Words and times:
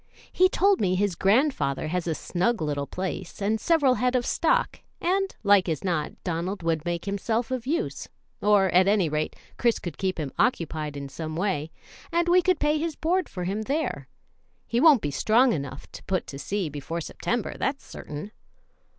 He 0.31 0.49
told 0.49 0.81
me 0.81 0.95
his 0.95 1.13
grandfather 1.13 1.89
has 1.89 2.07
a 2.07 2.15
snug 2.15 2.59
little 2.59 2.87
place 2.87 3.39
and 3.39 3.61
several 3.61 3.93
head 3.93 4.15
of 4.15 4.25
stock, 4.25 4.79
and, 4.99 5.35
like 5.43 5.69
as 5.69 5.83
not, 5.83 6.13
Donald 6.23 6.63
would 6.63 6.85
make 6.85 7.05
himself 7.05 7.51
of 7.51 7.67
use, 7.67 8.07
or, 8.41 8.69
at 8.71 8.87
any 8.87 9.09
rate, 9.09 9.35
Chris 9.59 9.77
could 9.77 9.99
keep 9.99 10.19
him 10.19 10.31
occupied 10.39 10.97
in 10.97 11.07
some 11.07 11.35
way, 11.35 11.69
and 12.11 12.27
we 12.27 12.41
could 12.41 12.59
pay 12.59 12.79
his 12.79 12.95
board 12.95 13.29
for 13.29 13.43
him 13.43 13.61
there. 13.61 14.07
He 14.65 14.81
won't 14.81 15.03
be 15.03 15.11
strong 15.11 15.53
enough 15.53 15.85
to 15.91 16.03
put 16.05 16.25
to 16.25 16.39
sea 16.39 16.67
before 16.67 16.99
September, 17.01 17.55
that's 17.55 17.85
certain." 17.85 18.31